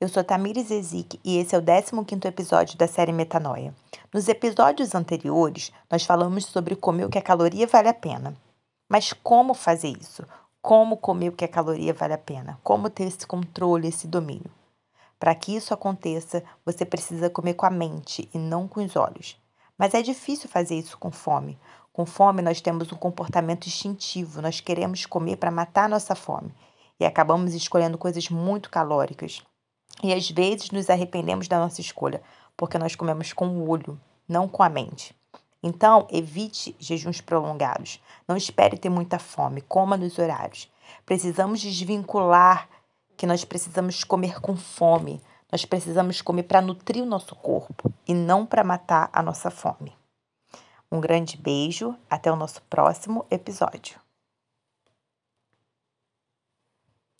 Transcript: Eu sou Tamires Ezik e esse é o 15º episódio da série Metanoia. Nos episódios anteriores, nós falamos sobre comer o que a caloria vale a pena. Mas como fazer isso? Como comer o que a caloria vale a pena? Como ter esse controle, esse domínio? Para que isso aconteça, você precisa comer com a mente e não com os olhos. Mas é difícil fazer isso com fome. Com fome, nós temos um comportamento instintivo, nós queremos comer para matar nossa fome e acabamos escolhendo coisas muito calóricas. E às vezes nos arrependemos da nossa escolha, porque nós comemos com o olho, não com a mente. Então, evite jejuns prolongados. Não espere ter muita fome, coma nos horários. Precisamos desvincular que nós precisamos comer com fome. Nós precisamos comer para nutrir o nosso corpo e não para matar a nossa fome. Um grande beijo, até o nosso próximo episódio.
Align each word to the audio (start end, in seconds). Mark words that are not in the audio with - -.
Eu 0.00 0.08
sou 0.08 0.24
Tamires 0.24 0.70
Ezik 0.70 1.20
e 1.22 1.36
esse 1.36 1.54
é 1.54 1.58
o 1.58 1.62
15º 1.62 2.24
episódio 2.24 2.78
da 2.78 2.86
série 2.86 3.12
Metanoia. 3.12 3.74
Nos 4.10 4.28
episódios 4.28 4.94
anteriores, 4.94 5.70
nós 5.90 6.06
falamos 6.06 6.46
sobre 6.46 6.74
comer 6.74 7.04
o 7.04 7.10
que 7.10 7.18
a 7.18 7.22
caloria 7.22 7.66
vale 7.66 7.90
a 7.90 7.92
pena. 7.92 8.34
Mas 8.88 9.12
como 9.12 9.52
fazer 9.52 9.88
isso? 9.88 10.26
Como 10.62 10.96
comer 10.96 11.28
o 11.28 11.36
que 11.36 11.44
a 11.44 11.48
caloria 11.48 11.92
vale 11.92 12.14
a 12.14 12.18
pena? 12.18 12.58
Como 12.64 12.88
ter 12.88 13.04
esse 13.04 13.26
controle, 13.26 13.88
esse 13.88 14.06
domínio? 14.06 14.50
Para 15.18 15.34
que 15.34 15.54
isso 15.54 15.74
aconteça, 15.74 16.42
você 16.64 16.86
precisa 16.86 17.28
comer 17.28 17.52
com 17.52 17.66
a 17.66 17.70
mente 17.70 18.26
e 18.32 18.38
não 18.38 18.66
com 18.66 18.82
os 18.82 18.96
olhos. 18.96 19.36
Mas 19.76 19.92
é 19.92 20.00
difícil 20.00 20.48
fazer 20.48 20.76
isso 20.76 20.96
com 20.96 21.10
fome. 21.10 21.58
Com 21.92 22.06
fome, 22.06 22.40
nós 22.40 22.62
temos 22.62 22.90
um 22.90 22.96
comportamento 22.96 23.66
instintivo, 23.66 24.40
nós 24.40 24.60
queremos 24.60 25.04
comer 25.04 25.36
para 25.36 25.50
matar 25.50 25.90
nossa 25.90 26.14
fome 26.14 26.54
e 26.98 27.04
acabamos 27.04 27.52
escolhendo 27.52 27.98
coisas 27.98 28.30
muito 28.30 28.70
calóricas. 28.70 29.42
E 30.02 30.12
às 30.12 30.30
vezes 30.30 30.70
nos 30.70 30.88
arrependemos 30.88 31.48
da 31.48 31.58
nossa 31.58 31.80
escolha, 31.80 32.22
porque 32.56 32.78
nós 32.78 32.94
comemos 32.94 33.32
com 33.32 33.48
o 33.48 33.68
olho, 33.68 34.00
não 34.28 34.48
com 34.48 34.62
a 34.62 34.68
mente. 34.68 35.14
Então, 35.62 36.06
evite 36.10 36.74
jejuns 36.78 37.20
prolongados. 37.20 38.00
Não 38.26 38.36
espere 38.36 38.78
ter 38.78 38.88
muita 38.88 39.18
fome, 39.18 39.60
coma 39.60 39.96
nos 39.96 40.18
horários. 40.18 40.70
Precisamos 41.04 41.60
desvincular 41.60 42.68
que 43.16 43.26
nós 43.26 43.44
precisamos 43.44 44.02
comer 44.02 44.40
com 44.40 44.56
fome. 44.56 45.20
Nós 45.52 45.64
precisamos 45.64 46.22
comer 46.22 46.44
para 46.44 46.62
nutrir 46.62 47.02
o 47.02 47.06
nosso 47.06 47.34
corpo 47.34 47.92
e 48.06 48.14
não 48.14 48.46
para 48.46 48.64
matar 48.64 49.10
a 49.12 49.22
nossa 49.22 49.50
fome. 49.50 49.92
Um 50.90 51.00
grande 51.00 51.36
beijo, 51.36 51.94
até 52.08 52.32
o 52.32 52.36
nosso 52.36 52.62
próximo 52.62 53.26
episódio. 53.30 54.09